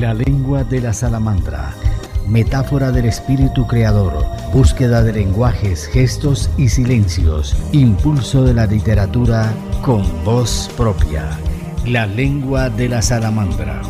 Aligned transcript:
La 0.00 0.14
lengua 0.14 0.64
de 0.64 0.80
la 0.80 0.94
salamandra. 0.94 1.74
Metáfora 2.26 2.90
del 2.90 3.04
espíritu 3.04 3.66
creador. 3.66 4.24
Búsqueda 4.50 5.02
de 5.02 5.12
lenguajes, 5.12 5.84
gestos 5.88 6.48
y 6.56 6.70
silencios. 6.70 7.54
Impulso 7.72 8.42
de 8.42 8.54
la 8.54 8.64
literatura 8.64 9.52
con 9.82 10.02
voz 10.24 10.70
propia. 10.74 11.28
La 11.84 12.06
lengua 12.06 12.70
de 12.70 12.88
la 12.88 13.02
salamandra. 13.02 13.82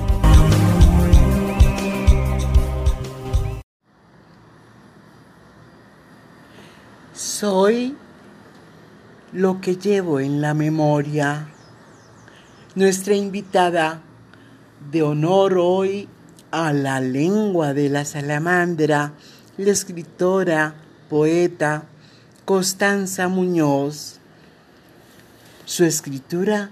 Soy 7.14 7.95
lo 9.32 9.61
que 9.61 9.77
llevo 9.77 10.18
en 10.18 10.40
la 10.40 10.54
memoria. 10.54 11.46
Nuestra 12.74 13.14
invitada 13.14 14.02
de 14.90 15.02
honor 15.02 15.59
hoy 15.59 16.09
a 16.50 16.73
la 16.73 17.00
lengua 17.00 17.74
de 17.74 17.88
la 17.88 18.05
salamandra, 18.05 19.12
la 19.56 19.70
escritora, 19.70 20.74
poeta 21.09 21.84
Constanza 22.45 23.28
Muñoz. 23.28 24.19
Su 25.64 25.84
escritura 25.84 26.70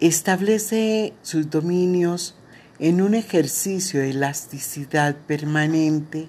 establece 0.00 1.12
sus 1.22 1.50
dominios 1.50 2.34
en 2.78 3.02
un 3.02 3.14
ejercicio 3.14 4.00
de 4.00 4.10
elasticidad 4.10 5.14
permanente, 5.14 6.28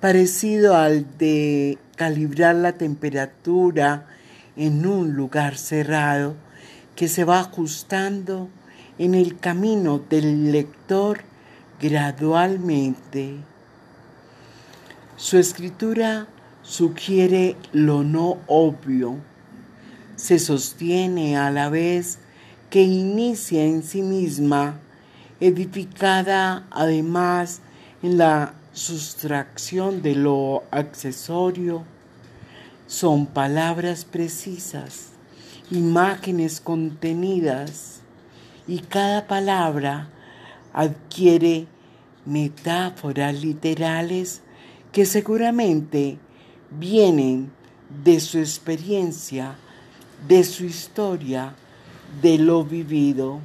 parecido 0.00 0.76
al 0.76 1.18
de 1.18 1.78
calibrar 1.96 2.54
la 2.54 2.72
temperatura 2.72 4.06
en 4.56 4.86
un 4.86 5.14
lugar 5.14 5.58
cerrado 5.58 6.34
que 6.96 7.08
se 7.08 7.24
va 7.24 7.40
ajustando 7.40 8.48
en 8.98 9.14
el 9.14 9.38
camino 9.38 9.98
del 9.98 10.52
lector 10.52 11.20
gradualmente. 11.80 13.36
Su 15.16 15.38
escritura 15.38 16.28
sugiere 16.62 17.56
lo 17.72 18.02
no 18.02 18.38
obvio, 18.46 19.16
se 20.16 20.38
sostiene 20.38 21.36
a 21.36 21.50
la 21.50 21.68
vez 21.68 22.18
que 22.70 22.82
inicia 22.82 23.64
en 23.64 23.82
sí 23.82 24.02
misma, 24.02 24.80
edificada 25.40 26.66
además 26.70 27.60
en 28.02 28.18
la 28.18 28.54
sustracción 28.72 30.02
de 30.02 30.14
lo 30.14 30.64
accesorio. 30.70 31.84
Son 32.86 33.26
palabras 33.26 34.04
precisas, 34.04 35.10
imágenes 35.70 36.60
contenidas, 36.60 37.93
y 38.66 38.80
cada 38.80 39.26
palabra 39.26 40.08
adquiere 40.72 41.66
metáforas 42.24 43.34
literales 43.34 44.42
que 44.92 45.04
seguramente 45.04 46.18
vienen 46.70 47.52
de 48.02 48.20
su 48.20 48.38
experiencia, 48.38 49.56
de 50.26 50.44
su 50.44 50.64
historia, 50.64 51.54
de 52.22 52.38
lo 52.38 52.64
vivido. 52.64 53.40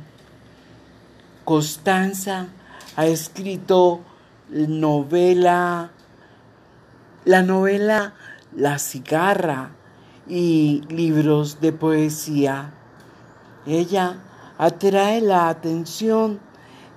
Constanza 1.43 2.47
ha 2.95 3.05
escrito 3.05 4.01
novela, 4.49 5.91
la 7.25 7.43
novela 7.43 8.13
La 8.55 8.79
cigarra 8.79 9.71
y 10.27 10.81
libros 10.89 11.61
de 11.61 11.71
poesía. 11.71 12.71
Ella 13.67 14.17
atrae 14.59 15.21
la 15.21 15.47
atención 15.47 16.39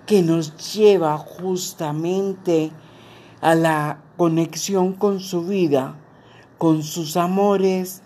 que 0.05 0.20
nos 0.20 0.74
lleva 0.74 1.16
justamente 1.16 2.72
a 3.41 3.55
la 3.55 3.98
conexión 4.16 4.92
con 4.92 5.20
su 5.20 5.46
vida, 5.46 5.94
con 6.58 6.83
sus 6.83 7.17
amores 7.17 8.02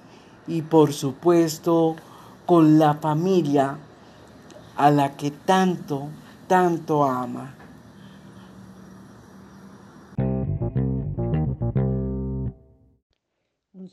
y 0.47 0.61
por 0.61 0.93
supuesto 0.93 1.97
con 2.45 2.79
la 2.79 2.95
familia 2.95 3.79
a 4.77 4.91
la 4.91 5.17
que 5.17 5.31
tanto, 5.31 6.09
tanto 6.47 7.05
ama. 7.05 7.56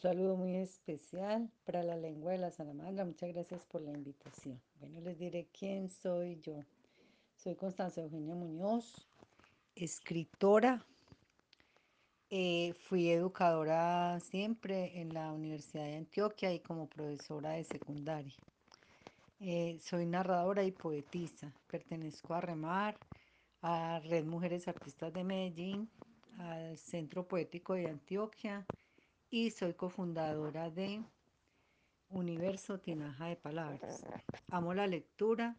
Saludo 0.04 0.36
muy 0.36 0.58
especial 0.58 1.50
para 1.64 1.82
la 1.82 1.96
lengua 1.96 2.34
de 2.34 2.38
la 2.38 2.52
Salamandra. 2.52 3.06
Muchas 3.06 3.30
gracias 3.30 3.64
por 3.64 3.82
la 3.82 3.94
invitación. 3.94 4.62
Bueno, 4.82 5.00
les 5.00 5.18
diré 5.18 5.48
quién 5.58 5.90
soy 5.90 6.42
yo. 6.42 6.60
Soy 7.38 7.56
Constanza 7.56 8.02
Eugenia 8.02 8.36
Muñoz, 8.36 9.08
escritora. 9.78 10.86
Eh, 12.30 12.74
fui 12.74 13.12
educadora 13.12 14.20
siempre 14.20 15.00
en 15.00 15.14
la 15.14 15.32
Universidad 15.32 15.86
de 15.86 15.96
Antioquia 15.96 16.54
y 16.54 16.60
como 16.60 16.90
profesora 16.90 17.52
de 17.52 17.64
secundaria. 17.64 18.36
Eh, 19.40 19.80
soy 19.82 20.06
narradora 20.06 20.66
y 20.66 20.72
poetisa. 20.72 21.54
Pertenezco 21.68 22.34
a 22.34 22.42
REMAR, 22.42 22.98
a 23.62 24.02
Red 24.02 24.26
Mujeres 24.26 24.68
Artistas 24.68 25.14
de 25.14 25.24
Medellín, 25.24 25.90
al 26.40 26.78
Centro 26.78 27.26
Poético 27.26 27.76
de 27.76 27.88
Antioquia 27.88 28.66
y 29.34 29.50
soy 29.50 29.74
cofundadora 29.74 30.70
de 30.70 31.02
Universo 32.10 32.80
Tinaja 32.80 33.30
de 33.30 33.36
Palabras. 33.36 34.06
Amo 34.52 34.76
la 34.76 34.86
lectura 34.86 35.58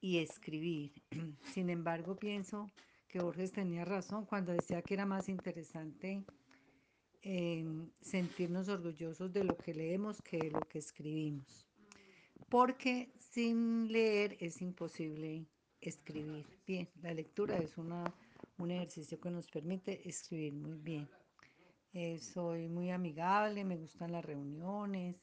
y 0.00 0.18
escribir. 0.18 0.92
Sin 1.52 1.70
embargo, 1.70 2.14
pienso 2.14 2.70
que 3.08 3.18
Borges 3.18 3.50
tenía 3.50 3.84
razón 3.84 4.26
cuando 4.26 4.52
decía 4.52 4.80
que 4.82 4.94
era 4.94 5.06
más 5.06 5.28
interesante 5.28 6.22
eh, 7.22 7.66
sentirnos 8.00 8.68
orgullosos 8.68 9.32
de 9.32 9.42
lo 9.42 9.56
que 9.56 9.74
leemos 9.74 10.22
que 10.22 10.38
de 10.38 10.52
lo 10.52 10.60
que 10.60 10.78
escribimos. 10.78 11.66
Porque 12.48 13.10
sin 13.18 13.90
leer 13.90 14.36
es 14.38 14.62
imposible 14.62 15.48
escribir 15.80 16.46
bien. 16.64 16.88
La 17.02 17.12
lectura 17.12 17.58
es 17.58 17.76
una, 17.76 18.04
un 18.58 18.70
ejercicio 18.70 19.18
que 19.18 19.32
nos 19.32 19.48
permite 19.48 20.08
escribir 20.08 20.52
muy 20.52 20.78
bien. 20.78 21.08
Eh, 21.92 22.18
soy 22.18 22.68
muy 22.68 22.90
amigable, 22.90 23.64
me 23.64 23.76
gustan 23.76 24.12
las 24.12 24.24
reuniones, 24.24 25.16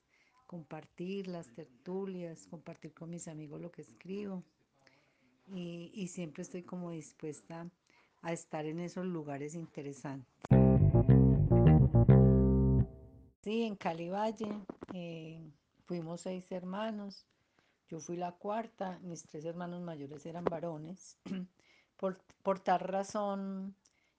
compartir 0.45 1.28
las 1.28 1.47
tertulias, 1.53 2.45
compartir 2.47 2.94
con 2.94 3.09
mis 3.09 3.28
amigos 3.28 3.61
lo 3.61 3.72
que 3.72 3.81
escribo. 3.83 4.44
Y, 5.53 5.91
y 5.94 6.07
siempre 6.09 6.44
estoy 6.44 6.63
como 6.63 6.91
dispuesta 6.91 7.69
a 8.22 8.33
estar 8.33 8.66
en 8.66 8.81
esos 8.81 9.06
lugares 9.06 9.56
interesantes. 9.56 10.27
Sí, 13.41 13.63
en 13.63 13.77
Cali 13.77 14.09
Valle 14.09 14.50
eh, 14.94 15.39
fuimos 15.85 16.19
seis 16.19 16.51
hermanos. 16.51 17.25
Yo 17.88 18.01
fui 18.01 18.17
la 18.17 18.33
cuarta, 18.33 19.00
mis 19.03 19.23
tres 19.23 19.45
hermanos 19.45 19.81
mayores 19.81 20.25
eran 20.25 20.44
varones. 20.44 21.17
por, 21.95 22.19
por 22.44 22.59
tal 22.59 22.81
razón, 22.81 23.73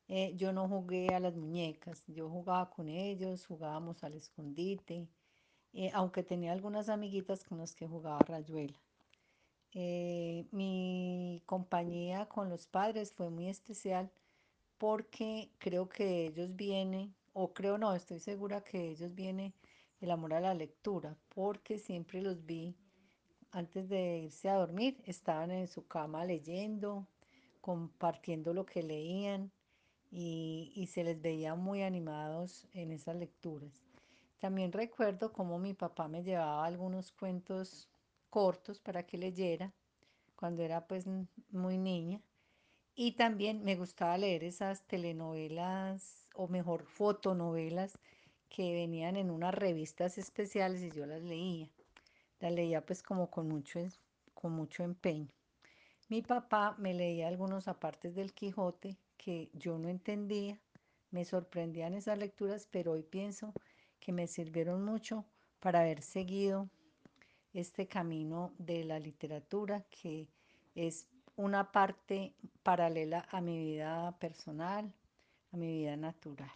eh, 0.08 0.34
yo 0.36 0.52
no 0.52 0.68
jugué 0.68 1.14
a 1.14 1.20
las 1.20 1.36
muñecas, 1.36 2.02
yo 2.06 2.30
jugaba 2.30 2.70
con 2.70 2.88
ellos, 2.88 3.46
jugábamos 3.46 4.02
al 4.04 4.14
escondite, 4.14 5.06
eh, 5.74 5.90
aunque 5.92 6.22
tenía 6.22 6.52
algunas 6.52 6.88
amiguitas 6.88 7.44
con 7.44 7.58
las 7.58 7.74
que 7.74 7.86
jugaba 7.86 8.24
rayuela. 8.24 8.80
Eh, 9.72 10.46
mi 10.50 11.42
compañía 11.44 12.26
con 12.26 12.48
los 12.48 12.66
padres 12.66 13.12
fue 13.12 13.28
muy 13.28 13.48
especial 13.48 14.10
porque 14.78 15.50
creo 15.58 15.90
que 15.90 16.26
ellos 16.26 16.56
vienen, 16.56 17.14
o 17.34 17.52
creo 17.52 17.76
no, 17.76 17.94
estoy 17.94 18.18
segura 18.20 18.62
que 18.64 18.90
ellos 18.90 19.14
viene 19.14 19.52
el 20.00 20.10
amor 20.10 20.32
a 20.32 20.40
la 20.40 20.54
lectura, 20.54 21.18
porque 21.28 21.78
siempre 21.78 22.22
los 22.22 22.46
vi 22.46 22.74
antes 23.50 23.88
de 23.88 24.18
irse 24.20 24.48
a 24.48 24.54
dormir, 24.54 25.02
estaban 25.04 25.50
en 25.50 25.68
su 25.68 25.86
cama 25.86 26.24
leyendo, 26.24 27.06
compartiendo 27.60 28.54
lo 28.54 28.64
que 28.64 28.82
leían 28.82 29.52
y, 30.10 30.72
y 30.74 30.86
se 30.86 31.04
les 31.04 31.20
veía 31.20 31.54
muy 31.54 31.82
animados 31.82 32.66
en 32.72 32.92
esas 32.92 33.16
lecturas. 33.16 33.82
También 34.38 34.72
recuerdo 34.72 35.32
cómo 35.32 35.58
mi 35.58 35.74
papá 35.74 36.08
me 36.08 36.22
llevaba 36.22 36.64
algunos 36.64 37.10
cuentos 37.12 37.88
cortos 38.30 38.78
para 38.78 39.04
que 39.04 39.18
leyera 39.18 39.72
cuando 40.36 40.62
era 40.62 40.86
pues 40.86 41.06
muy 41.50 41.78
niña. 41.78 42.20
Y 42.94 43.12
también 43.12 43.64
me 43.64 43.76
gustaba 43.76 44.18
leer 44.18 44.44
esas 44.44 44.82
telenovelas 44.86 46.28
o 46.34 46.48
mejor 46.48 46.84
fotonovelas 46.84 47.98
que 48.48 48.72
venían 48.72 49.16
en 49.16 49.30
unas 49.30 49.54
revistas 49.54 50.18
especiales 50.18 50.82
y 50.82 50.90
yo 50.90 51.06
las 51.06 51.22
leía. 51.22 51.68
Las 52.40 52.52
leía 52.52 52.84
pues 52.84 53.02
como 53.02 53.30
con 53.30 53.48
mucho, 53.48 53.80
con 54.34 54.52
mucho 54.52 54.84
empeño. 54.84 55.32
Mi 56.08 56.22
papá 56.22 56.76
me 56.78 56.94
leía 56.94 57.28
algunos 57.28 57.68
apartes 57.68 58.14
del 58.14 58.32
Quijote 58.32 58.96
que 59.18 59.50
yo 59.52 59.76
no 59.78 59.88
entendía, 59.88 60.58
me 61.10 61.24
sorprendían 61.24 61.94
esas 61.94 62.18
lecturas, 62.18 62.66
pero 62.70 62.92
hoy 62.92 63.02
pienso 63.02 63.52
que 64.00 64.12
me 64.12 64.26
sirvieron 64.26 64.84
mucho 64.84 65.26
para 65.60 65.80
haber 65.80 66.00
seguido 66.00 66.70
este 67.52 67.88
camino 67.88 68.54
de 68.58 68.84
la 68.84 68.98
literatura 68.98 69.84
que 69.90 70.28
es 70.74 71.08
una 71.36 71.72
parte 71.72 72.34
paralela 72.62 73.26
a 73.30 73.40
mi 73.40 73.58
vida 73.58 74.16
personal, 74.18 74.92
a 75.52 75.56
mi 75.56 75.66
vida 75.66 75.96
natural. 75.96 76.50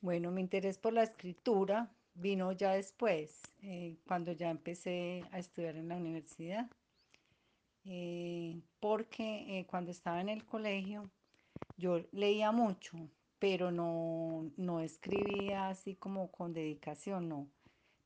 Bueno, 0.00 0.30
mi 0.30 0.42
interés 0.42 0.78
por 0.78 0.92
la 0.92 1.02
escritura 1.02 1.90
vino 2.14 2.52
ya 2.52 2.72
después, 2.72 3.42
eh, 3.62 3.96
cuando 4.06 4.32
ya 4.32 4.50
empecé 4.50 5.24
a 5.32 5.38
estudiar 5.38 5.76
en 5.76 5.88
la 5.88 5.96
universidad, 5.96 6.70
eh, 7.84 8.60
porque 8.80 9.58
eh, 9.58 9.66
cuando 9.66 9.90
estaba 9.90 10.20
en 10.20 10.28
el 10.28 10.44
colegio 10.44 11.10
yo 11.76 12.00
leía 12.12 12.52
mucho, 12.52 13.08
pero 13.38 13.70
no, 13.70 14.50
no 14.56 14.80
escribía 14.80 15.68
así 15.68 15.94
como 15.94 16.30
con 16.30 16.52
dedicación, 16.52 17.28
no. 17.28 17.48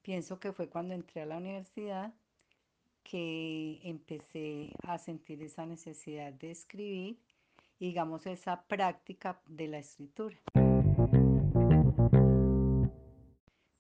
Pienso 0.03 0.41
que 0.41 0.53
fue 0.53 0.69
cuando 0.69 0.95
entré 0.95 1.23
a 1.23 1.27
la 1.27 1.37
universidad 1.37 2.15
que 3.03 3.81
empecé 3.85 4.73
a 4.83 4.99
sentir 4.99 5.43
esa 5.43 5.65
necesidad 5.65 6.33
de 6.33 6.51
escribir, 6.51 7.19
digamos, 7.79 8.27
esa 8.27 8.63
práctica 8.65 9.41
de 9.47 9.69
la 9.69 9.79
escritura. 9.79 10.37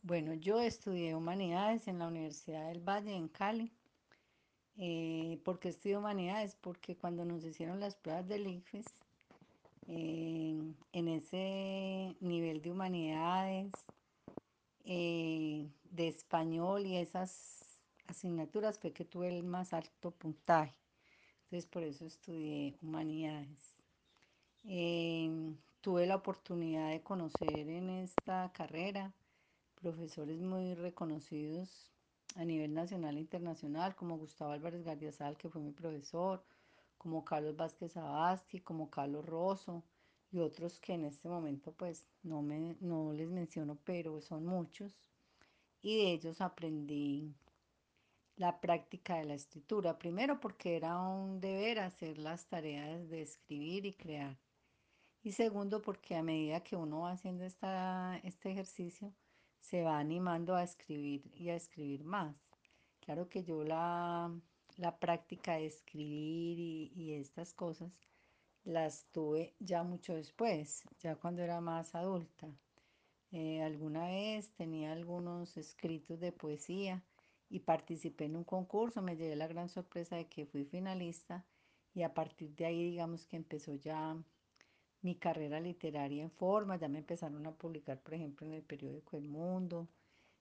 Bueno, 0.02 0.32
yo 0.32 0.60
estudié 0.60 1.14
humanidades 1.14 1.86
en 1.88 1.98
la 1.98 2.08
Universidad 2.08 2.68
del 2.68 2.80
Valle 2.80 3.14
en 3.14 3.28
Cali. 3.28 3.70
Eh, 4.78 5.40
¿Por 5.44 5.58
qué 5.58 5.69
estudié 5.69 5.96
humanidades? 5.98 6.56
Porque 6.60 6.96
cuando 6.96 7.25
nos 7.25 7.44
hicieron 7.44 7.80
las 7.80 7.96
pruebas 7.96 8.28
del 8.28 8.46
ICFES, 8.46 8.86
en 9.88 11.08
ese 11.08 12.14
nivel 12.20 12.60
de 12.60 12.70
humanidades, 12.70 13.72
eh, 14.84 15.69
de 15.90 16.08
español 16.08 16.86
y 16.86 16.96
esas 16.96 17.78
asignaturas 18.06 18.78
fue 18.78 18.92
que 18.92 19.04
tuve 19.04 19.28
el 19.28 19.44
más 19.44 19.75
alto 19.75 20.12
puntaje. 20.12 20.75
Entonces 21.44 21.66
por 21.66 21.82
eso 21.82 22.06
estudié 22.06 22.75
humanidades. 22.80 23.75
Eh, 24.64 25.54
tuve 25.82 26.06
la 26.06 26.16
oportunidad 26.16 26.90
de 26.90 27.02
conocer 27.02 27.69
en 27.69 27.90
esta 27.90 28.50
carrera 28.54 29.12
profesores 29.75 30.40
muy 30.40 30.75
reconocidos 30.75 31.90
a 32.38 32.44
nivel 32.44 32.73
nacional 32.73 33.17
e 33.17 33.20
internacional, 33.20 33.96
como 33.96 34.17
Gustavo 34.17 34.52
Álvarez 34.52 34.85
Gardiazal, 34.85 35.37
que 35.37 35.49
fue 35.49 35.61
mi 35.61 35.73
profesor, 35.73 36.44
como 36.96 37.25
Carlos 37.25 37.56
Vázquez 37.56 37.96
Abasti, 37.96 38.61
como 38.61 38.90
Carlos 38.90 39.26
Rosso 39.26 39.85
y 40.31 40.38
otros 40.38 40.79
que 40.79 40.93
en 40.94 41.05
este 41.05 41.29
momento 41.29 41.73
pues 41.73 42.06
no, 42.23 42.43
me, 42.43 42.76
no 42.81 43.12
les 43.12 43.29
menciono, 43.29 43.76
pero 43.85 44.20
son 44.20 44.46
muchos. 44.46 44.94
Y 45.82 45.96
de 45.96 46.12
ellos 46.12 46.40
aprendí 46.40 47.35
la 48.37 48.61
práctica 48.61 49.17
de 49.17 49.25
la 49.25 49.35
escritura, 49.35 49.99
primero 49.99 50.38
porque 50.38 50.76
era 50.76 50.96
un 51.00 51.40
deber 51.40 51.81
hacer 51.81 52.19
las 52.19 52.46
tareas 52.46 53.08
de 53.08 53.23
escribir 53.23 53.85
y 53.85 53.94
crear. 53.94 54.38
Y 55.25 55.32
segundo 55.32 55.82
porque 55.82 56.14
a 56.14 56.23
medida 56.23 56.62
que 56.62 56.76
uno 56.76 57.00
va 57.00 57.12
haciendo 57.12 57.44
esta, 57.44 58.20
este 58.23 58.52
ejercicio, 58.52 59.12
se 59.60 59.82
va 59.82 59.99
animando 59.99 60.55
a 60.55 60.62
escribir 60.62 61.31
y 61.34 61.50
a 61.50 61.56
escribir 61.56 62.05
más. 62.05 62.37
Claro 63.00 63.28
que 63.28 63.43
yo 63.43 63.64
la, 63.64 64.32
práctica 65.00 65.55
de 65.55 65.66
escribir 65.66 66.58
y, 66.94 67.12
estas 67.14 67.55
cosas 67.55 67.90
las 68.64 69.06
tuve 69.12 69.55
ya 69.58 69.82
mucho 69.82 70.14
después, 70.14 70.82
ya 71.00 71.16
cuando 71.16 71.43
era 71.43 71.60
más 71.60 71.94
adulta. 71.94 72.49
Eh, 73.31 73.62
alguna 73.62 74.06
vez 74.06 74.50
tenía 74.50 74.93
algunos 74.93 75.56
escritos 75.56 76.20
de 76.20 76.32
poesía 76.32 77.02
y 77.50 77.61
participé 77.61 78.26
en 78.26 78.37
un 78.37 78.44
concurso, 78.44 79.02
me 79.02 79.16
llevé 79.16 79.37
la 79.37 79.46
gran 79.46 79.69
sorpresa 79.69 80.16
de 80.16 80.28
que 80.28 80.46
fui 80.46 80.64
finalista 80.64 81.44
y 81.94 82.02
a 82.02 82.14
partir 82.14 82.54
de 82.56 82.66
ahí 82.66 82.90
digamos 82.90 83.26
que 83.26 83.37
empezó 83.37 83.75
ya 83.75 84.16
mi 85.02 85.14
carrera 85.14 85.60
literaria 85.60 86.22
en 86.22 86.30
forma, 86.30 86.76
ya 86.76 86.88
me 86.88 86.98
empezaron 86.98 87.46
a 87.46 87.52
publicar, 87.52 88.00
por 88.00 88.14
ejemplo, 88.14 88.46
en 88.46 88.54
el 88.54 88.62
periódico 88.62 89.16
El 89.16 89.28
Mundo, 89.28 89.88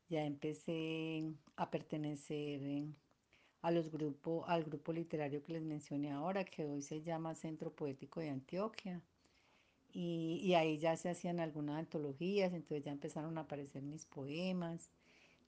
ya 0.10 0.26
empecé 0.26 1.32
a 1.56 1.70
pertenecer 1.70 2.86
a 3.62 3.72
los 3.72 3.92
grupos, 3.92 4.46
al 4.48 4.64
grupo 4.64 4.94
literario 4.94 5.44
que 5.44 5.54
les 5.54 5.64
mencioné 5.64 6.12
ahora, 6.12 6.46
que 6.46 6.66
hoy 6.66 6.82
se 6.82 7.02
llama 7.02 7.36
Centro 7.36 7.72
Poético 7.72 8.20
de 8.20 8.30
Antioquia. 8.30 9.02
Y, 9.94 10.42
y, 10.44 10.54
ahí 10.54 10.78
ya 10.78 10.96
se 10.98 11.10
hacían 11.10 11.40
algunas 11.40 11.78
antologías, 11.80 12.54
entonces 12.54 12.84
ya 12.84 12.92
empezaron 12.92 13.38
a 13.38 13.42
aparecer 13.42 13.82
mis 13.84 14.06
poemas. 14.06 14.92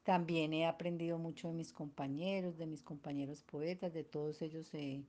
También 0.04 0.54
he 0.54 0.66
aprendido 0.66 1.20
mucho 1.20 1.50
de 1.50 1.54
mis 1.54 1.72
compañeros, 1.72 2.58
de 2.58 2.66
mis 2.66 2.82
compañeros 2.82 3.44
poetas, 3.44 3.94
de 3.94 4.04
todos 4.04 4.42
ellos 4.42 4.68
se, 4.68 5.04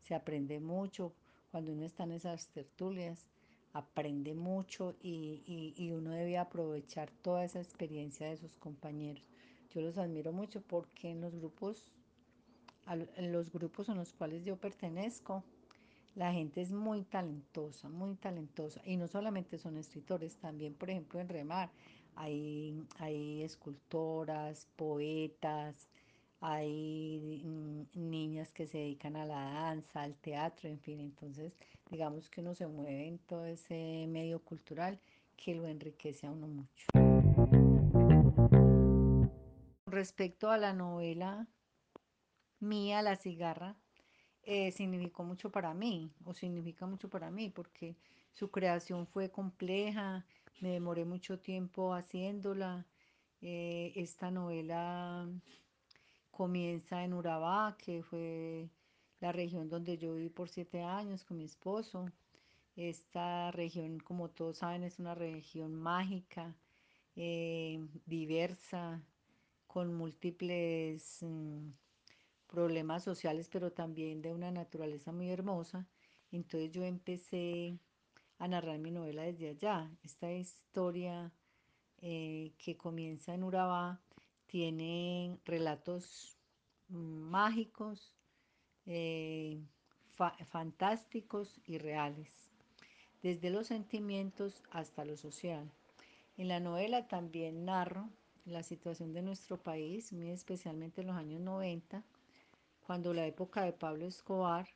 se 0.00 0.14
aprende 0.14 0.60
mucho 0.60 1.12
cuando 1.50 1.72
uno 1.72 1.84
está 1.84 2.04
en 2.04 2.12
esas 2.12 2.48
tertulias 2.48 3.26
aprende 3.72 4.34
mucho 4.34 4.94
y, 5.02 5.92
uno 5.92 6.10
debe 6.10 6.38
aprovechar 6.38 7.10
toda 7.22 7.44
esa 7.44 7.60
experiencia 7.60 8.28
de 8.28 8.36
sus 8.36 8.56
compañeros. 8.56 9.24
Yo 9.70 9.80
los 9.80 9.98
admiro 9.98 10.32
mucho 10.32 10.60
porque 10.60 11.10
en 11.10 11.20
los 11.20 11.34
grupos, 11.34 11.92
en 12.88 13.32
los 13.32 13.52
grupos 13.52 13.88
en 13.88 13.96
los 13.96 14.12
cuales 14.12 14.44
yo 14.44 14.56
pertenezco, 14.56 15.44
la 16.16 16.32
gente 16.32 16.60
es 16.60 16.72
muy 16.72 17.02
talentosa, 17.02 17.88
muy 17.88 18.16
talentosa. 18.16 18.80
Y 18.84 18.96
no 18.96 19.06
solamente 19.06 19.58
son 19.58 19.76
escritores, 19.76 20.36
también, 20.36 20.74
por 20.74 20.90
ejemplo, 20.90 21.20
en 21.20 21.28
Remar 21.28 21.70
hay, 22.16 22.74
hay 22.98 23.42
escultoras, 23.42 24.66
poetas, 24.76 25.88
hay 26.40 27.42
mm, 27.44 27.82
niñas 27.94 28.50
que 28.50 28.66
se 28.66 28.78
dedican 28.78 29.16
a 29.16 29.26
la 29.26 29.40
danza, 29.40 30.02
al 30.02 30.14
teatro, 30.16 30.68
en 30.68 30.80
fin, 30.80 31.00
entonces 31.00 31.52
digamos 31.90 32.30
que 32.30 32.40
uno 32.40 32.54
se 32.54 32.66
mueve 32.66 33.08
en 33.08 33.18
todo 33.18 33.44
ese 33.44 34.06
medio 34.08 34.40
cultural 34.40 35.00
que 35.36 35.54
lo 35.54 35.66
enriquece 35.66 36.26
a 36.26 36.30
uno 36.30 36.46
mucho. 36.46 36.86
Respecto 39.86 40.50
a 40.50 40.56
la 40.56 40.72
novela 40.72 41.48
mía, 42.60 43.02
La 43.02 43.16
cigarra, 43.16 43.76
eh, 44.42 44.70
significó 44.72 45.24
mucho 45.24 45.50
para 45.50 45.74
mí, 45.74 46.12
o 46.24 46.34
significa 46.34 46.86
mucho 46.86 47.08
para 47.08 47.30
mí, 47.30 47.50
porque 47.50 47.96
su 48.32 48.50
creación 48.50 49.06
fue 49.06 49.30
compleja, 49.30 50.24
me 50.60 50.70
demoré 50.70 51.04
mucho 51.04 51.38
tiempo 51.38 51.94
haciéndola. 51.94 52.86
Eh, 53.42 53.92
esta 53.96 54.30
novela 54.30 55.26
comienza 56.30 57.02
en 57.02 57.14
Urabá, 57.14 57.76
que 57.78 58.02
fue 58.02 58.68
la 59.20 59.32
región 59.32 59.68
donde 59.68 59.98
yo 59.98 60.14
viví 60.14 60.30
por 60.30 60.48
siete 60.48 60.82
años 60.82 61.24
con 61.24 61.36
mi 61.36 61.44
esposo. 61.44 62.06
Esta 62.76 63.50
región, 63.50 64.00
como 64.00 64.30
todos 64.30 64.58
saben, 64.58 64.82
es 64.82 64.98
una 64.98 65.14
región 65.14 65.74
mágica, 65.74 66.56
eh, 67.16 67.86
diversa, 68.06 69.02
con 69.66 69.94
múltiples 69.94 71.18
mm, 71.22 71.68
problemas 72.46 73.04
sociales, 73.04 73.48
pero 73.48 73.72
también 73.72 74.22
de 74.22 74.32
una 74.32 74.50
naturaleza 74.50 75.12
muy 75.12 75.30
hermosa. 75.30 75.86
Entonces 76.32 76.70
yo 76.72 76.84
empecé 76.84 77.78
a 78.38 78.48
narrar 78.48 78.78
mi 78.78 78.90
novela 78.90 79.22
desde 79.22 79.50
allá. 79.50 79.90
Esta 80.02 80.32
historia 80.32 81.32
eh, 81.98 82.52
que 82.58 82.76
comienza 82.76 83.34
en 83.34 83.44
Urabá 83.44 84.00
tiene 84.46 85.38
relatos 85.44 86.38
mágicos, 86.88 88.16
eh, 88.86 89.60
fantásticos 90.46 91.60
y 91.66 91.78
reales, 91.78 92.28
desde 93.22 93.50
los 93.50 93.66
sentimientos 93.68 94.62
hasta 94.70 95.04
lo 95.04 95.16
social. 95.16 95.70
En 96.36 96.48
la 96.48 96.60
novela 96.60 97.06
también 97.08 97.64
narro 97.64 98.08
la 98.44 98.62
situación 98.62 99.12
de 99.12 99.22
nuestro 99.22 99.62
país, 99.62 100.12
muy 100.12 100.30
especialmente 100.30 101.00
en 101.00 101.08
los 101.08 101.16
años 101.16 101.40
90, 101.40 102.02
cuando 102.86 103.14
la 103.14 103.26
época 103.26 103.62
de 103.62 103.72
Pablo 103.72 104.06
Escobar, 104.06 104.68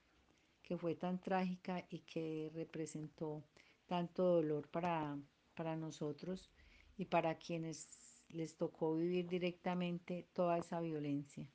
que 0.63 0.79
fue 0.79 0.95
tan 0.95 1.21
trágica 1.21 1.85
y 1.91 2.01
que 2.01 2.51
representó 2.55 3.43
tanto 3.87 4.25
dolor 4.25 4.69
para, 4.69 5.19
para 5.55 5.77
nosotros 5.77 6.51
y 6.97 7.07
para 7.07 7.37
quienes 7.37 8.23
les 8.29 8.57
tocó 8.57 8.97
vivir 8.97 9.29
directamente 9.29 10.27
toda 10.33 10.59
esa 10.59 10.81
violencia. 10.81 11.49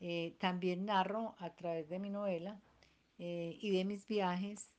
Eh, 0.00 0.34
también 0.38 0.84
narro 0.86 1.34
a 1.38 1.50
través 1.50 1.88
de 1.88 1.98
mi 1.98 2.08
novela 2.08 2.60
eh, 3.18 3.58
y 3.60 3.70
de 3.70 3.84
mis 3.84 4.06
viajes 4.06 4.70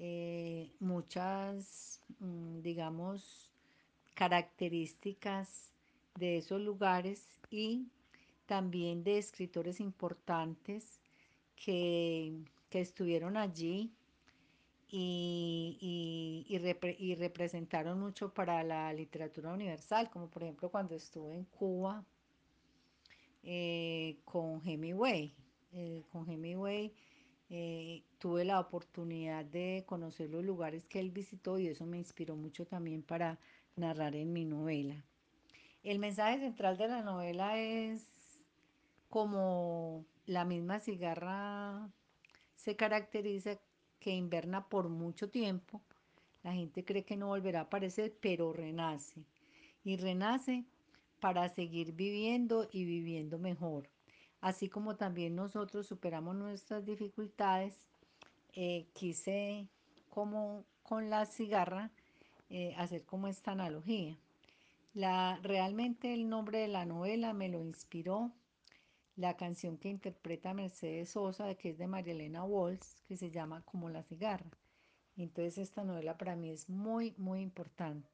eh, 0.00 0.72
muchas, 0.80 2.00
mm, 2.18 2.60
digamos, 2.60 3.50
características 4.14 5.70
de 6.16 6.38
esos 6.38 6.60
lugares 6.60 7.28
y 7.50 7.86
también 8.46 9.04
de 9.04 9.18
escritores 9.18 9.80
importantes 9.80 11.00
que, 11.56 12.32
estuvieron 12.70 13.36
allí 13.36 13.92
y, 14.90 16.44
y, 16.50 17.14
representaron 17.14 18.00
mucho 18.00 18.34
para 18.34 18.64
la 18.64 18.92
literatura 18.92 19.52
universal, 19.52 20.10
como 20.10 20.28
por 20.28 20.42
ejemplo 20.42 20.70
cuando 20.70 20.96
estuve 20.96 21.34
en 21.34 21.44
Cuba 21.44 22.04
eh, 23.44 24.16
con 24.24 24.60
Hemingway. 24.66 25.34
Eh, 25.72 26.02
con 26.10 26.28
Hemingway 26.28 26.92
eh, 27.50 28.02
tuve 28.18 28.44
la 28.44 28.60
oportunidad 28.60 29.44
de 29.44 29.84
conocer 29.86 30.30
los 30.30 30.44
lugares 30.44 30.84
que 30.86 31.00
él 31.00 31.10
visitó 31.10 31.58
y 31.58 31.68
eso 31.68 31.84
me 31.84 31.98
inspiró 31.98 32.36
mucho 32.36 32.66
también 32.66 33.02
para 33.02 33.38
narrar 33.76 34.16
en 34.16 34.32
mi 34.32 34.44
novela. 34.44 35.04
El 35.82 35.98
mensaje 35.98 36.38
central 36.40 36.78
de 36.78 36.88
la 36.88 37.02
novela 37.02 37.58
es 37.58 38.06
como 39.10 40.06
la 40.26 40.44
misma 40.44 40.80
cigarra 40.80 41.90
se 42.54 42.76
caracteriza 42.76 43.58
que 44.00 44.14
inverna 44.14 44.68
por 44.68 44.88
mucho 44.88 45.28
tiempo. 45.28 45.82
La 46.42 46.54
gente 46.54 46.84
cree 46.84 47.04
que 47.04 47.16
no 47.16 47.28
volverá 47.28 47.60
a 47.60 47.62
aparecer, 47.64 48.16
pero 48.20 48.52
renace. 48.52 49.24
Y 49.82 49.96
renace 49.96 50.64
para 51.24 51.48
seguir 51.48 51.92
viviendo 51.92 52.68
y 52.70 52.84
viviendo 52.84 53.38
mejor. 53.38 53.88
Así 54.42 54.68
como 54.68 54.96
también 54.96 55.34
nosotros 55.34 55.86
superamos 55.86 56.36
nuestras 56.36 56.84
dificultades, 56.84 57.74
eh, 58.52 58.84
quise 58.92 59.66
como 60.10 60.66
con 60.82 61.08
la 61.08 61.24
cigarra 61.24 61.90
eh, 62.50 62.74
hacer 62.76 63.06
como 63.06 63.26
esta 63.26 63.52
analogía. 63.52 64.18
La, 64.92 65.40
realmente 65.42 66.12
el 66.12 66.28
nombre 66.28 66.58
de 66.58 66.68
la 66.68 66.84
novela 66.84 67.32
me 67.32 67.48
lo 67.48 67.64
inspiró 67.64 68.30
la 69.16 69.34
canción 69.34 69.78
que 69.78 69.88
interpreta 69.88 70.52
Mercedes 70.52 71.08
Sosa, 71.08 71.54
que 71.54 71.70
es 71.70 71.78
de 71.78 71.86
María 71.86 72.12
Elena 72.12 72.44
Walsh, 72.44 73.00
que 73.08 73.16
se 73.16 73.30
llama 73.30 73.62
Como 73.62 73.88
la 73.88 74.02
cigarra. 74.02 74.50
Entonces 75.16 75.56
esta 75.56 75.84
novela 75.84 76.18
para 76.18 76.36
mí 76.36 76.50
es 76.50 76.68
muy, 76.68 77.14
muy 77.16 77.40
importante. 77.40 78.10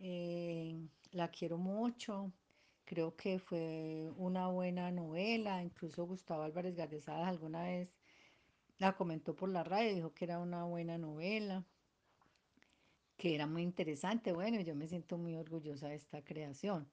Eh, 0.00 0.80
la 1.12 1.30
quiero 1.30 1.58
mucho, 1.58 2.32
creo 2.84 3.16
que 3.16 3.38
fue 3.38 4.10
una 4.16 4.48
buena 4.48 4.90
novela, 4.90 5.62
incluso 5.62 6.06
Gustavo 6.06 6.42
Álvarez 6.42 6.74
Gardezada 6.74 7.28
alguna 7.28 7.62
vez 7.64 7.88
la 8.78 8.96
comentó 8.96 9.34
por 9.36 9.48
la 9.48 9.62
radio, 9.62 9.94
dijo 9.94 10.12
que 10.12 10.24
era 10.24 10.40
una 10.40 10.64
buena 10.64 10.98
novela, 10.98 11.64
que 13.16 13.34
era 13.34 13.46
muy 13.46 13.62
interesante. 13.62 14.32
Bueno, 14.32 14.60
yo 14.60 14.74
me 14.74 14.88
siento 14.88 15.18
muy 15.18 15.36
orgullosa 15.36 15.88
de 15.88 15.94
esta 15.96 16.22
creación. 16.24 16.90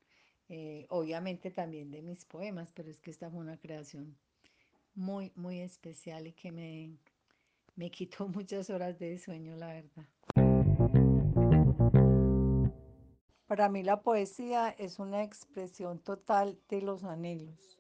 Eh, 0.50 0.86
obviamente 0.90 1.52
también 1.52 1.92
de 1.92 2.02
mis 2.02 2.26
poemas, 2.26 2.72
pero 2.74 2.90
es 2.90 3.00
que 3.00 3.12
esta 3.12 3.30
fue 3.30 3.40
una 3.40 3.58
creación 3.58 4.18
muy, 4.96 5.32
muy 5.36 5.60
especial 5.62 6.28
y 6.28 6.34
que 6.34 6.52
me, 6.52 6.98
me 7.76 7.90
quitó 7.92 8.28
muchas 8.28 8.70
horas 8.70 9.00
de 9.00 9.18
sueño, 9.18 9.56
la 9.56 9.68
verdad. 9.68 10.08
Para 13.50 13.68
mí 13.68 13.82
la 13.82 14.04
poesía 14.04 14.70
es 14.78 15.00
una 15.00 15.24
expresión 15.24 15.98
total 15.98 16.60
de 16.70 16.84
los 16.84 17.04
anhelos, 17.04 17.80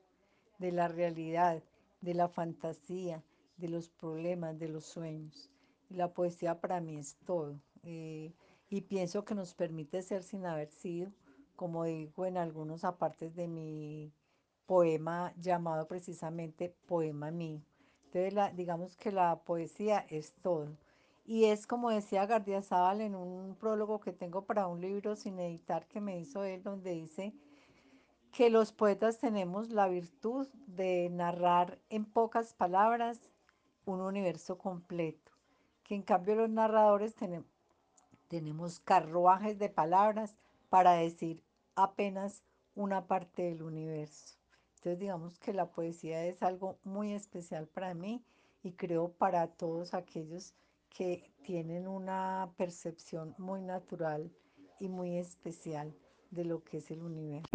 de 0.57 0.71
la 0.71 0.87
realidad, 0.87 1.61
de 2.01 2.15
la 2.15 2.27
fantasía, 2.27 3.23
de 3.57 3.69
los 3.69 3.87
problemas, 3.87 4.57
de 4.57 4.67
los 4.67 4.85
sueños. 4.85 5.51
la 5.89 6.11
poesía 6.11 6.59
para 6.59 6.81
mí 6.81 6.97
es 6.97 7.17
todo. 7.23 7.59
Eh, 7.83 8.33
y 8.67 8.81
pienso 8.81 9.23
que 9.25 9.35
nos 9.35 9.53
permite 9.53 10.01
ser 10.01 10.23
sin 10.23 10.47
haber 10.47 10.71
sido, 10.71 11.11
como 11.55 11.83
digo 11.83 12.25
en 12.25 12.37
algunos 12.37 12.83
apartes 12.83 13.35
de 13.35 13.47
mi 13.47 14.11
poema 14.65 15.35
llamado 15.37 15.87
precisamente 15.87 16.73
Poema 16.87 17.29
Mío. 17.29 17.61
Entonces, 18.05 18.33
la, 18.33 18.49
digamos 18.49 18.97
que 18.97 19.11
la 19.11 19.39
poesía 19.43 20.03
es 20.09 20.33
todo. 20.41 20.75
Y 21.29 21.45
es 21.45 21.67
como 21.67 21.91
decía 21.91 22.25
Gardiazabal 22.25 23.01
en 23.01 23.13
un 23.13 23.55
prólogo 23.55 23.99
que 23.99 24.11
tengo 24.11 24.45
para 24.45 24.65
un 24.65 24.81
libro 24.81 25.15
sin 25.15 25.37
editar 25.37 25.85
que 25.85 26.01
me 26.01 26.19
hizo 26.19 26.43
él, 26.43 26.63
donde 26.63 26.89
dice 26.89 27.35
que 28.31 28.49
los 28.49 28.71
poetas 28.71 29.19
tenemos 29.19 29.69
la 29.69 29.87
virtud 29.87 30.47
de 30.65 31.07
narrar 31.11 31.77
en 31.91 32.05
pocas 32.05 32.55
palabras 32.55 33.29
un 33.85 34.01
universo 34.01 34.57
completo, 34.57 35.31
que 35.83 35.93
en 35.93 36.01
cambio 36.01 36.33
los 36.33 36.49
narradores 36.49 37.13
tenemos, 37.13 37.47
tenemos 38.27 38.79
carruajes 38.79 39.59
de 39.59 39.69
palabras 39.69 40.35
para 40.69 40.93
decir 40.93 41.43
apenas 41.75 42.41
una 42.73 43.05
parte 43.05 43.43
del 43.43 43.61
universo. 43.61 44.33
Entonces 44.77 44.97
digamos 44.97 45.37
que 45.37 45.53
la 45.53 45.69
poesía 45.69 46.25
es 46.25 46.41
algo 46.41 46.79
muy 46.83 47.13
especial 47.13 47.67
para 47.67 47.93
mí 47.93 48.25
y 48.63 48.71
creo 48.71 49.11
para 49.11 49.45
todos 49.45 49.93
aquellos 49.93 50.55
que 50.89 51.31
tienen 51.43 51.87
una 51.87 52.51
percepción 52.57 53.35
muy 53.37 53.61
natural 53.61 54.31
y 54.79 54.89
muy 54.89 55.17
especial 55.17 55.95
de 56.31 56.45
lo 56.45 56.63
que 56.63 56.77
es 56.77 56.91
el 56.91 57.01
universo. 57.01 57.49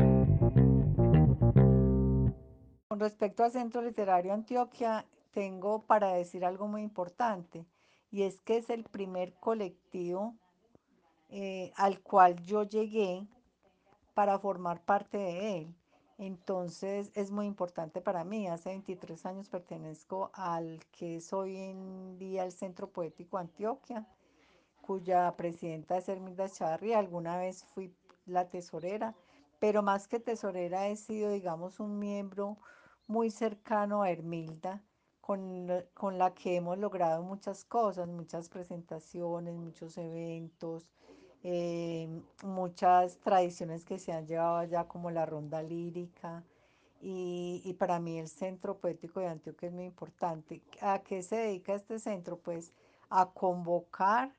Con 2.89 3.01
respecto 3.01 3.45
al 3.45 3.53
Centro 3.53 3.83
Literario 3.83 4.33
Antioquia, 4.33 5.05
tengo 5.33 5.83
para 5.83 6.13
decir 6.13 6.45
algo 6.45 6.69
muy 6.69 6.83
importante 6.83 7.67
y 8.11 8.23
es 8.23 8.41
que 8.41 8.57
es 8.57 8.71
el 8.71 8.85
primer 8.85 9.35
colectivo 9.35 10.37
eh, 11.31 11.73
al 11.77 12.01
cual 12.01 12.41
yo 12.43 12.63
llegué 12.63 13.27
para 14.15 14.39
formar 14.39 14.85
parte 14.85 15.19
de 15.19 15.59
él. 15.59 15.75
Entonces 16.19 17.11
es 17.15 17.31
muy 17.31 17.47
importante 17.47 18.01
para 18.01 18.25
mí. 18.25 18.47
Hace 18.47 18.71
23 18.71 19.27
años 19.27 19.49
pertenezco 19.49 20.31
al 20.35 20.81
que 20.93 21.17
es 21.17 21.33
hoy 21.33 21.57
en 21.57 22.19
día 22.19 22.45
el 22.45 22.53
Centro 22.53 22.89
Poético 22.89 23.39
Antioquia, 23.39 24.07
cuya 24.81 25.35
presidenta 25.37 25.97
es 25.99 26.09
Hermilda 26.09 26.49
Charri. 26.49 26.93
Alguna 26.93 27.39
vez 27.39 27.65
fui 27.65 27.93
la 28.27 28.49
tesorera, 28.49 29.15
pero 29.59 29.83
más 29.83 30.07
que 30.09 30.21
tesorera 30.21 30.89
he 30.89 30.97
sido, 30.97 31.31
digamos, 31.31 31.81
un 31.81 31.99
miembro 31.99 32.59
muy 33.07 33.31
cercano 33.31 34.03
a 34.03 34.11
Hermilda, 34.11 34.83
con, 35.21 35.69
con 35.95 36.19
la 36.19 36.35
que 36.35 36.57
hemos 36.57 36.79
logrado 36.79 37.23
muchas 37.23 37.65
cosas, 37.65 38.09
muchas 38.09 38.49
presentaciones, 38.49 39.55
muchos 39.55 39.97
eventos, 39.97 40.87
eh, 41.45 42.09
muchas 42.43 43.19
tradiciones 43.19 43.85
que 43.85 43.99
se 43.99 44.13
han 44.13 44.27
llevado 44.27 44.57
allá 44.57 44.89
como 44.89 45.11
la 45.11 45.27
ronda 45.27 45.63
lírica 45.63 46.43
y, 47.07 47.77
para 47.79 48.01
mí 48.01 48.19
el 48.19 48.29
Centro 48.29 48.79
Poético 48.79 49.21
de 49.21 49.27
Antioquia 49.27 49.69
es 49.69 49.75
muy 49.75 49.85
importante. 49.85 50.63
¿A 50.81 51.01
qué 51.01 51.23
se 51.23 51.37
dedica 51.37 51.75
este 51.75 51.99
centro? 51.99 52.39
Pues 52.39 52.73
a 53.11 53.31
convocar 53.31 54.33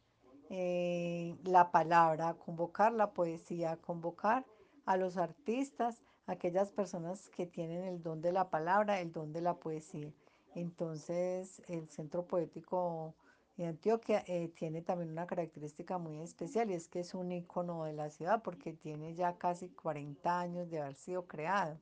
eh, 0.49 1.35
la 1.43 1.71
palabra, 1.71 2.29
a 2.29 2.33
convocar 2.33 2.91
la 2.91 3.11
poesía, 3.11 3.73
a 3.73 3.77
convocar 3.77 4.47
a 4.87 4.97
los 4.97 5.17
artistas, 5.17 6.01
aquellas 6.25 6.71
personas 6.71 7.29
que 7.29 7.45
tienen 7.45 7.83
el 7.83 8.01
don 8.01 8.19
de 8.23 8.31
la 8.31 8.49
palabra, 8.49 8.99
el 8.99 9.11
don 9.11 9.31
de 9.31 9.41
la 9.41 9.53
poesía. 9.53 10.11
Entonces 10.55 11.61
el 11.67 11.87
Centro 11.89 12.25
Poético 12.25 13.13
y 13.57 13.63
Antioquia 13.63 14.23
eh, 14.27 14.49
tiene 14.49 14.81
también 14.81 15.11
una 15.11 15.27
característica 15.27 15.97
muy 15.97 16.19
especial 16.19 16.69
y 16.69 16.73
es 16.73 16.89
que 16.89 16.99
es 16.99 17.13
un 17.13 17.31
icono 17.31 17.85
de 17.85 17.93
la 17.93 18.09
ciudad 18.09 18.41
porque 18.43 18.73
tiene 18.73 19.15
ya 19.15 19.37
casi 19.37 19.69
40 19.69 20.39
años 20.39 20.69
de 20.69 20.81
haber 20.81 20.95
sido 20.95 21.25
creado, 21.25 21.79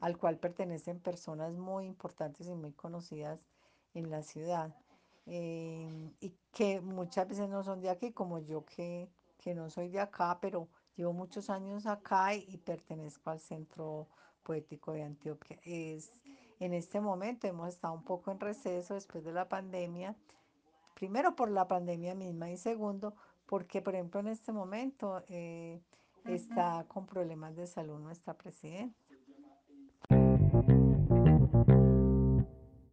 al 0.00 0.16
cual 0.16 0.38
pertenecen 0.38 1.00
personas 1.00 1.54
muy 1.54 1.86
importantes 1.86 2.46
y 2.46 2.54
muy 2.54 2.72
conocidas 2.72 3.40
en 3.94 4.10
la 4.10 4.22
ciudad 4.22 4.72
eh, 5.26 6.12
y 6.20 6.32
que 6.52 6.80
muchas 6.80 7.28
veces 7.28 7.48
no 7.48 7.64
son 7.64 7.80
de 7.80 7.90
aquí, 7.90 8.12
como 8.12 8.38
yo 8.38 8.64
que, 8.64 9.10
que 9.38 9.54
no 9.54 9.70
soy 9.70 9.88
de 9.88 10.00
acá, 10.00 10.38
pero 10.40 10.68
llevo 10.94 11.12
muchos 11.12 11.50
años 11.50 11.86
acá 11.86 12.34
y, 12.34 12.44
y 12.48 12.58
pertenezco 12.58 13.30
al 13.30 13.40
Centro 13.40 14.08
Poético 14.44 14.92
de 14.92 15.02
Antioquia. 15.02 15.58
Es, 15.64 16.12
en 16.60 16.74
este 16.74 17.00
momento 17.00 17.48
hemos 17.48 17.68
estado 17.68 17.94
un 17.94 18.04
poco 18.04 18.30
en 18.30 18.38
receso 18.38 18.94
después 18.94 19.24
de 19.24 19.32
la 19.32 19.48
pandemia 19.48 20.16
primero 20.98 21.36
por 21.36 21.48
la 21.48 21.68
pandemia 21.68 22.16
misma 22.16 22.50
y 22.50 22.56
segundo 22.56 23.14
porque, 23.46 23.80
por 23.80 23.94
ejemplo, 23.94 24.18
en 24.18 24.26
este 24.26 24.50
momento 24.50 25.22
eh, 25.28 25.80
está 26.24 26.86
con 26.88 27.06
problemas 27.06 27.54
de 27.54 27.68
salud 27.68 28.00
nuestra 28.00 28.34
presidenta. 28.34 28.98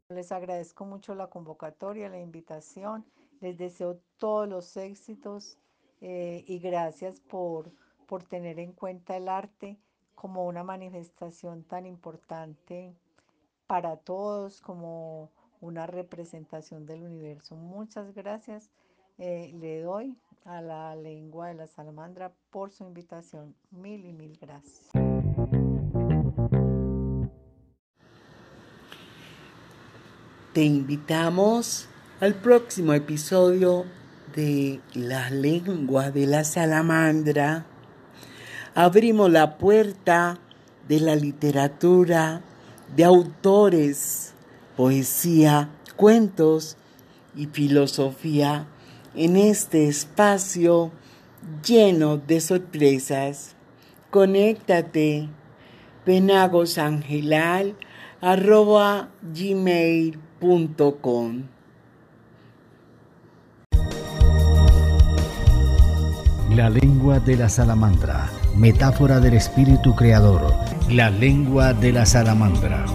Les 0.10 0.32
agradezco 0.32 0.86
mucho 0.86 1.16
la 1.16 1.28
convocatoria, 1.32 2.08
la 2.08 2.20
invitación. 2.20 3.04
Les 3.42 3.58
deseo 3.58 4.00
todos 4.20 4.48
los 4.48 4.78
éxitos 4.78 5.58
eh, 6.00 6.46
y 6.48 6.60
gracias 6.60 7.20
por, 7.20 7.72
por 8.06 8.24
tener 8.24 8.60
en 8.60 8.72
cuenta 8.74 9.18
el 9.18 9.28
arte 9.28 9.80
como 10.14 10.46
una 10.46 10.64
manifestación 10.64 11.64
tan 11.64 11.88
importante 11.88 12.96
para 13.66 13.98
todos, 13.98 14.62
como 14.62 15.32
una 15.66 15.88
representación 15.88 16.86
del 16.86 17.04
universo. 17.04 17.56
Muchas 17.56 18.14
gracias. 18.14 18.70
Eh, 19.18 19.52
le 19.60 19.82
doy 19.82 20.16
a 20.44 20.62
la 20.62 20.96
lengua 20.96 21.48
de 21.48 21.56
la 21.56 21.68
salamandra 21.68 22.32
por 22.52 22.72
su 22.72 22.84
invitación. 22.84 23.56
Mil 23.72 24.06
y 24.06 24.14
mil 24.14 24.38
gracias. 24.40 24.92
Te 30.54 30.64
invitamos 30.64 31.90
al 32.22 32.36
próximo 32.36 32.94
episodio 32.94 33.86
de 34.36 34.80
La 34.94 35.30
lengua 35.30 36.12
de 36.12 36.28
la 36.28 36.44
salamandra. 36.44 37.66
Abrimos 38.74 39.32
la 39.32 39.58
puerta 39.58 40.38
de 40.88 41.00
la 41.00 41.16
literatura 41.16 42.42
de 42.96 43.04
autores, 43.04 44.35
poesía, 44.76 45.70
cuentos 45.96 46.78
y 47.36 47.48
filosofía 47.48 48.68
en 49.16 49.38
este 49.38 49.88
espacio 49.88 50.92
lleno 51.66 52.18
de 52.18 52.42
sorpresas. 52.42 53.56
Conéctate 54.10 55.30
La 66.52 66.70
lengua 66.70 67.20
de 67.20 67.36
la 67.36 67.50
salamandra, 67.50 68.30
metáfora 68.56 69.20
del 69.20 69.34
espíritu 69.34 69.94
creador. 69.94 70.54
La 70.90 71.10
lengua 71.10 71.74
de 71.74 71.92
la 71.92 72.06
salamandra. 72.06 72.86